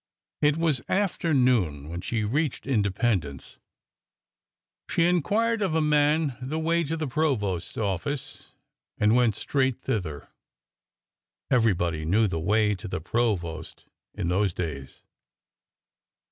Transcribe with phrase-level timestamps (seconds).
[0.41, 3.59] It was after noon when she reached Independence.
[4.89, 8.49] She inquired of a man the way to the provost's office
[8.97, 10.29] and went straight thither.
[11.51, 13.85] Everybody knew the way to the provost
[14.15, 15.03] in those days.